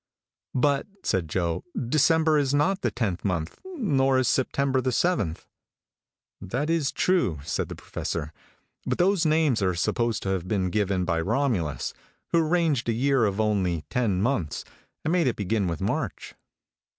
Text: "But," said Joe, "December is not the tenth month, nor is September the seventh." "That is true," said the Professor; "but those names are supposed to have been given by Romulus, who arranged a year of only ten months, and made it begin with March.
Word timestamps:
"But," 0.55 0.87
said 1.03 1.27
Joe, 1.29 1.63
"December 1.87 2.39
is 2.39 2.55
not 2.55 2.81
the 2.81 2.89
tenth 2.89 3.23
month, 3.23 3.59
nor 3.75 4.17
is 4.17 4.27
September 4.27 4.81
the 4.81 4.91
seventh." 4.91 5.45
"That 6.41 6.71
is 6.71 6.91
true," 6.91 7.37
said 7.43 7.69
the 7.69 7.75
Professor; 7.75 8.33
"but 8.83 8.97
those 8.97 9.27
names 9.27 9.61
are 9.61 9.75
supposed 9.75 10.23
to 10.23 10.29
have 10.29 10.47
been 10.47 10.71
given 10.71 11.05
by 11.05 11.21
Romulus, 11.21 11.93
who 12.31 12.39
arranged 12.39 12.89
a 12.89 12.93
year 12.93 13.25
of 13.25 13.39
only 13.39 13.83
ten 13.91 14.23
months, 14.23 14.65
and 15.05 15.11
made 15.11 15.27
it 15.27 15.35
begin 15.35 15.67
with 15.67 15.81
March. 15.81 16.33